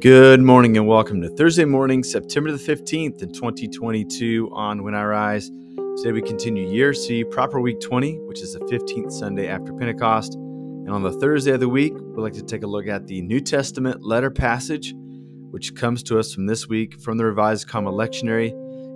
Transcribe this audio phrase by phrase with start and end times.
[0.00, 5.02] Good morning and welcome to Thursday morning, September the 15th in 2022 on When I
[5.02, 5.50] Rise.
[5.96, 10.34] Today we continue Year C, proper week 20, which is the 15th Sunday after Pentecost.
[10.34, 13.22] And on the Thursday of the week, we'd like to take a look at the
[13.22, 14.92] New Testament letter passage,
[15.50, 18.50] which comes to us from this week from the Revised Common Lectionary.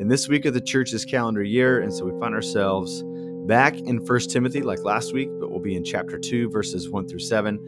[0.00, 3.02] In this week of the church's calendar year, and so we find ourselves
[3.48, 7.08] back in 1 Timothy like last week, but we'll be in chapter 2, verses 1
[7.08, 7.58] through 7.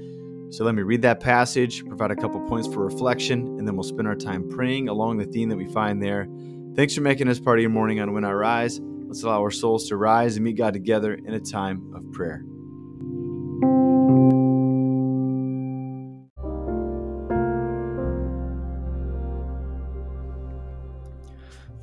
[0.50, 3.82] So let me read that passage, provide a couple points for reflection, and then we'll
[3.82, 6.28] spend our time praying along the theme that we find there.
[6.76, 8.80] Thanks for making us part of your morning on When I Rise.
[8.80, 12.44] Let's allow our souls to rise and meet God together in a time of prayer.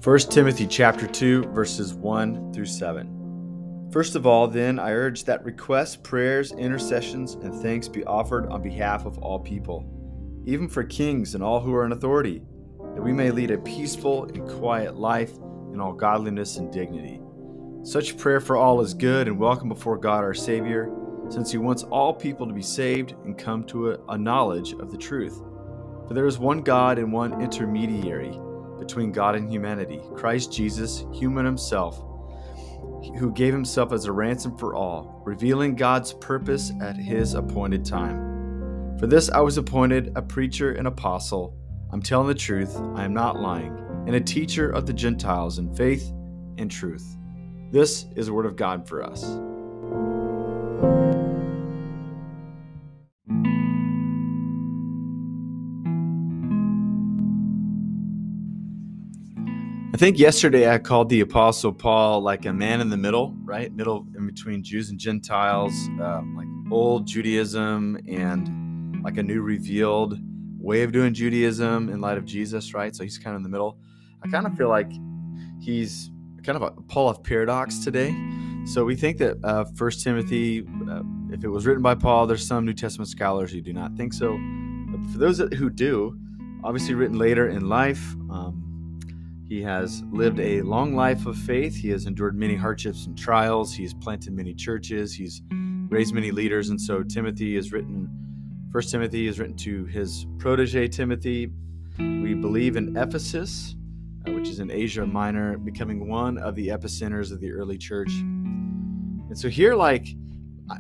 [0.02, 3.23] First Timothy chapter 2 verses 1 through 7.
[3.94, 8.64] First of all, then, I urge that requests, prayers, intercessions, and thanks be offered on
[8.64, 9.86] behalf of all people,
[10.48, 12.42] even for kings and all who are in authority,
[12.96, 15.38] that we may lead a peaceful and quiet life
[15.72, 17.22] in all godliness and dignity.
[17.84, 20.90] Such prayer for all is good and welcome before God our Savior,
[21.30, 24.90] since He wants all people to be saved and come to a, a knowledge of
[24.90, 25.38] the truth.
[26.08, 28.40] For there is one God and one intermediary
[28.80, 32.04] between God and humanity, Christ Jesus, human Himself
[33.18, 38.98] who gave himself as a ransom for all, revealing God's purpose at his appointed time.
[39.00, 41.58] For this I was appointed a preacher and apostle.
[41.92, 45.74] I'm telling the truth, I am not lying, and a teacher of the Gentiles in
[45.76, 46.12] faith
[46.58, 47.18] and truth.
[47.72, 49.24] This is the word of God for us.
[60.04, 63.74] Think yesterday I called the Apostle Paul like a man in the middle, right?
[63.74, 70.20] Middle in between Jews and Gentiles, um, like old Judaism and like a new revealed
[70.60, 72.94] way of doing Judaism in light of Jesus, right?
[72.94, 73.78] So he's kind of in the middle.
[74.22, 74.92] I kind of feel like
[75.62, 76.12] he's
[76.44, 78.14] kind of a Paul of paradox today.
[78.66, 82.46] So we think that uh, First Timothy, uh, if it was written by Paul, there's
[82.46, 84.38] some New Testament scholars who do not think so.
[84.90, 86.20] But for those who do,
[86.62, 88.16] obviously written later in life.
[88.30, 88.63] Um,
[89.54, 91.76] he has lived a long life of faith.
[91.76, 93.72] He has endured many hardships and trials.
[93.72, 95.14] He's planted many churches.
[95.14, 95.44] He's
[95.90, 96.70] raised many leaders.
[96.70, 98.10] And so Timothy is written,
[98.72, 101.52] First Timothy is written to his protege Timothy.
[102.00, 103.76] We believe in Ephesus,
[104.28, 108.10] uh, which is in Asia Minor, becoming one of the epicenters of the early church.
[108.10, 110.08] And so here, like,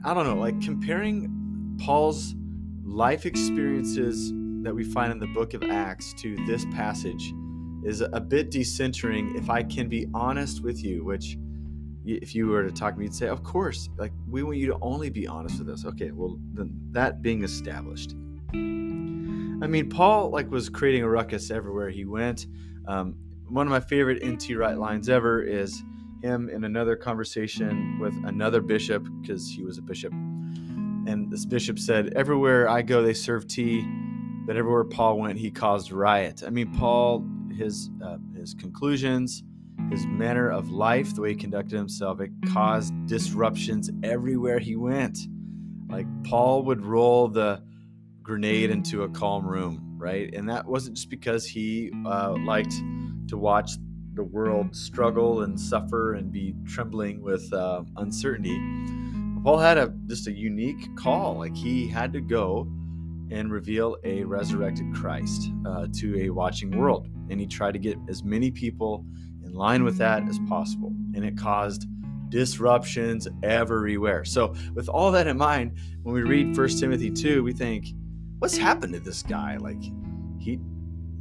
[0.03, 2.33] I don't know, like comparing Paul's
[2.83, 4.31] life experiences
[4.63, 7.35] that we find in the book of Acts to this passage
[7.85, 11.37] is a bit decentering if I can be honest with you, which
[12.05, 14.67] if you were to talk to me, you'd say, Of course, like we want you
[14.67, 15.85] to only be honest with us.
[15.85, 18.15] Okay, well, then that being established.
[18.53, 22.47] I mean, Paul like was creating a ruckus everywhere he went.
[22.87, 23.15] Um,
[23.47, 25.83] one of my favorite NT Wright lines ever is
[26.21, 30.11] him in another conversation with another bishop because he was a bishop.
[30.11, 33.85] And this bishop said, Everywhere I go, they serve tea,
[34.45, 36.43] but everywhere Paul went, he caused riot.
[36.45, 39.43] I mean, Paul his uh, his conclusions,
[39.89, 45.17] his manner of life, the way he conducted himself, it caused disruptions everywhere he went.
[45.89, 47.61] Like Paul would roll the
[48.21, 50.33] grenade into a calm room, right?
[50.33, 52.73] And that wasn't just because he uh, liked
[53.27, 53.71] to watch
[54.15, 58.57] the world struggle and suffer and be trembling with uh, uncertainty.
[59.43, 61.39] Paul had a just a unique call.
[61.39, 62.67] Like he had to go
[63.31, 67.97] and reveal a resurrected Christ uh, to a watching world and he tried to get
[68.09, 69.05] as many people
[69.43, 70.93] in line with that as possible.
[71.15, 71.85] And it caused
[72.29, 74.25] disruptions everywhere.
[74.25, 77.87] So, with all that in mind, when we read 1 Timothy 2, we think,
[78.39, 79.57] what's happened to this guy?
[79.57, 79.81] Like,
[80.39, 80.59] he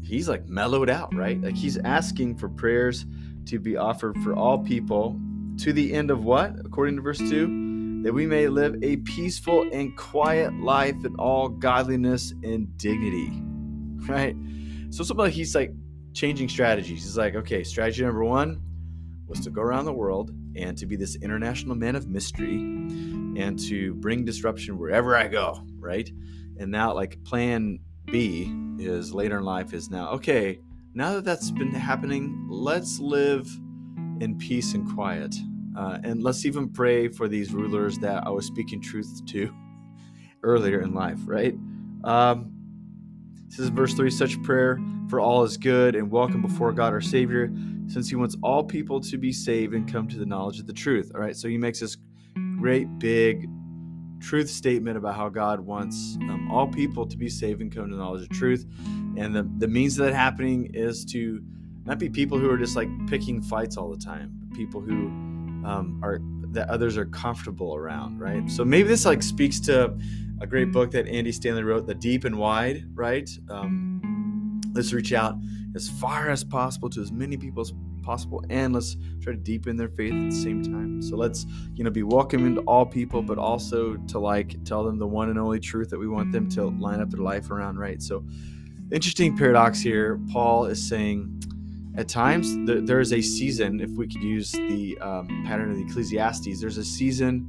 [0.03, 1.41] he's like mellowed out, right?
[1.41, 3.07] Like he's asking for prayers
[3.47, 5.19] to be offered for all people
[5.59, 6.55] to the end of what?
[6.65, 11.49] According to verse 2, that we may live a peaceful and quiet life in all
[11.49, 13.31] godliness and dignity.
[14.03, 14.35] Right?
[14.91, 15.71] So like he's like
[16.13, 17.03] changing strategies.
[17.03, 18.61] He's like, okay, strategy number one
[19.27, 23.59] was to go around the world and to be this international man of mystery and
[23.59, 26.11] to bring disruption wherever I go, right?
[26.59, 30.61] And now, like, plan B is later in life is now, okay,
[30.95, 33.47] now that that's been happening, let's live
[34.21, 35.35] in peace and quiet.
[35.77, 39.53] Uh, and let's even pray for these rulers that I was speaking truth to
[40.43, 41.55] earlier in life, right?
[42.05, 42.52] Um,
[43.53, 47.03] this is verse 3 such prayer for all is good and welcome before God our
[47.03, 47.53] Savior,
[47.87, 50.73] since He wants all people to be saved and come to the knowledge of the
[50.73, 51.13] truth.
[51.15, 51.99] All right, so He makes this
[52.59, 53.47] great big
[54.21, 57.95] truth statement about how God wants um, all people to be saved and come to
[57.95, 58.65] the knowledge of truth.
[59.19, 61.43] And the, the means of that happening is to
[61.85, 65.09] not be people who are just like picking fights all the time, people who
[65.67, 66.21] um, are
[66.53, 68.51] that others are comfortable around, right?
[68.51, 69.97] So maybe this like speaks to
[70.41, 73.29] a great book that Andy Stanley wrote, The Deep and Wide, right?
[73.49, 75.37] Um, let's reach out
[75.75, 77.73] as far as possible to as many people as
[78.03, 81.85] possible and let's try to deepen their faith at the same time so let's you
[81.85, 85.39] know be welcoming to all people but also to like tell them the one and
[85.39, 88.25] only truth that we want them to line up their life around right so
[88.91, 91.42] interesting paradox here paul is saying
[91.97, 95.77] at times th- there is a season if we could use the um, pattern of
[95.77, 97.47] the ecclesiastes there's a season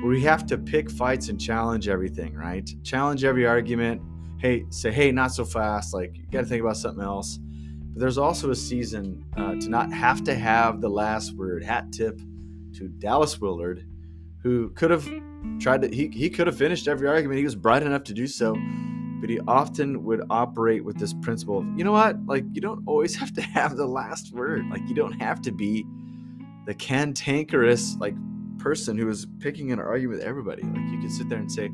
[0.00, 4.00] where we have to pick fights and challenge everything right challenge every argument
[4.38, 7.38] hey say hey not so fast like you got to think about something else
[7.94, 11.62] but there's also a season uh, to not have to have the last word.
[11.62, 12.18] Hat tip
[12.76, 13.86] to Dallas Willard,
[14.42, 15.08] who could have
[15.60, 17.38] tried to, he, he could have finished every argument.
[17.38, 18.56] He was bright enough to do so.
[19.24, 22.18] But he often would operate with this principle of, you know what?
[22.26, 24.68] Like, you don't always have to have the last word.
[24.68, 25.86] Like, you don't have to be
[26.66, 28.14] the cantankerous, like,
[28.58, 30.62] person who is picking an argument with everybody.
[30.62, 31.70] Like, you can sit there and say,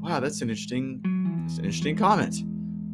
[0.00, 1.00] wow, that's an interesting,
[1.44, 2.36] that's an interesting comment.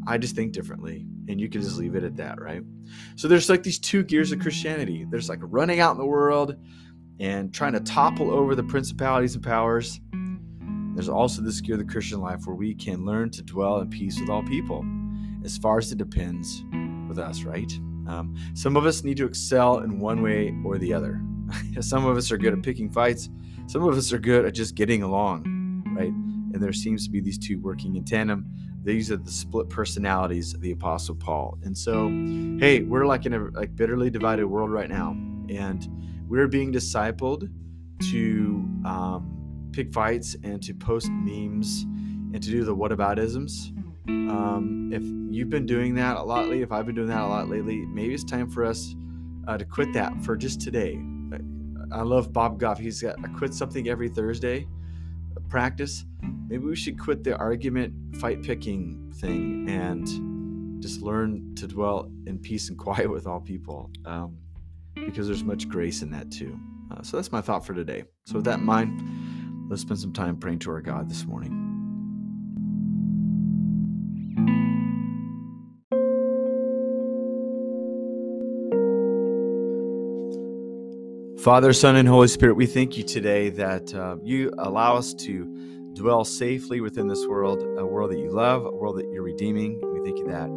[0.06, 2.62] I just think differently and you can just leave it at that, right?
[3.16, 5.04] So there's like these two gears of Christianity.
[5.10, 6.56] There's like running out in the world
[7.20, 10.00] and trying to topple over the principalities and powers.
[10.98, 13.88] There's also this gear of the Christian life where we can learn to dwell in
[13.88, 14.84] peace with all people,
[15.44, 16.64] as far as it depends
[17.08, 17.72] with us, right?
[18.08, 21.22] Um, some of us need to excel in one way or the other.
[21.80, 23.28] some of us are good at picking fights.
[23.68, 26.08] Some of us are good at just getting along, right?
[26.08, 28.46] And there seems to be these two working in tandem
[28.82, 32.08] these are the split personalities of the apostle paul and so
[32.60, 35.10] hey we're like in a like bitterly divided world right now
[35.50, 35.88] and
[36.28, 37.50] we're being discipled
[38.00, 39.37] to um,
[39.78, 41.82] pick fights and to post memes
[42.32, 43.70] and to do the whataboutisms
[44.08, 45.02] um, if
[45.32, 47.86] you've been doing that a lot lately if i've been doing that a lot lately
[47.86, 48.94] maybe it's time for us
[49.46, 51.00] uh, to quit that for just today
[51.92, 54.66] i love bob goff he's got I quit something every thursday
[55.48, 56.04] practice,
[56.48, 62.38] maybe we should quit the argument fight picking thing and just learn to dwell in
[62.38, 64.36] peace and quiet with all people um,
[64.94, 66.58] because there's much grace in that too.
[66.90, 68.04] Uh, so that's my thought for today.
[68.24, 69.02] So, with that in mind,
[69.68, 71.68] let's spend some time praying to our God this morning.
[81.38, 85.44] Father, Son, and Holy Spirit, we thank you today that uh, you allow us to
[85.94, 89.80] dwell safely within this world, a world that you love, a world that you're redeeming.
[89.92, 90.48] We thank you that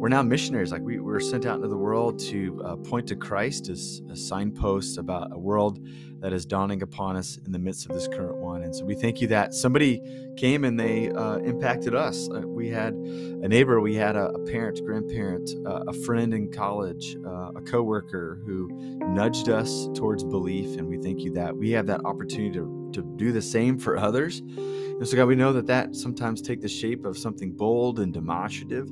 [0.00, 0.72] we're now missionaries.
[0.72, 4.16] Like we were sent out into the world to uh, point to Christ as a
[4.16, 5.78] signpost about a world
[6.20, 8.62] that is dawning upon us in the midst of this current one.
[8.62, 10.00] And so we thank you that somebody
[10.38, 12.30] came and they uh, impacted us.
[12.30, 16.50] Uh, we had a neighbor, we had a, a parent, grandparent, uh, a friend in
[16.50, 18.70] college, uh, a coworker who
[19.12, 20.78] nudged us towards belief.
[20.78, 23.98] And we thank you that we have that opportunity to, to do the same for
[23.98, 24.38] others.
[24.38, 28.14] And so, God, we know that that sometimes take the shape of something bold and
[28.14, 28.90] demonstrative.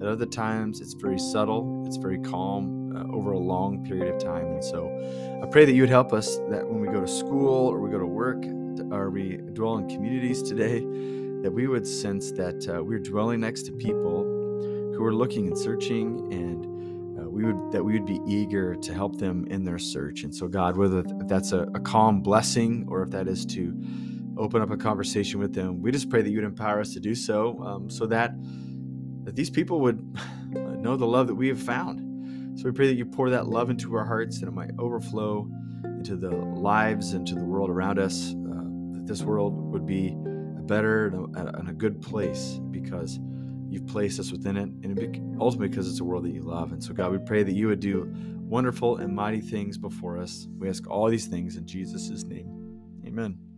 [0.00, 4.22] At other times, it's very subtle, it's very calm uh, over a long period of
[4.22, 4.46] time.
[4.46, 4.88] And so
[5.42, 7.90] I pray that you would help us that when we go to school or we
[7.90, 8.44] go to work
[8.90, 10.80] or we dwell in communities today,
[11.42, 14.24] that we would sense that uh, we're dwelling next to people
[14.94, 18.92] who are looking and searching and uh, we would that we would be eager to
[18.92, 23.02] help them in their search and so god whether that's a, a calm blessing or
[23.02, 23.74] if that is to
[24.36, 27.00] open up a conversation with them we just pray that you would empower us to
[27.00, 28.34] do so um, so that
[29.24, 30.16] that these people would
[30.50, 32.58] know the love that we have found.
[32.58, 35.48] So we pray that you pour that love into our hearts and it might overflow
[35.84, 40.08] into the lives and to the world around us, uh, that this world would be
[40.08, 43.18] a better and a, good place because
[43.68, 46.72] you've placed us within it, and ultimately because it's a world that you love.
[46.72, 48.10] And so, God, we pray that you would do
[48.50, 50.48] wonderful and mighty things before us.
[50.58, 52.48] We ask all these things in Jesus' name.
[53.06, 53.49] Amen.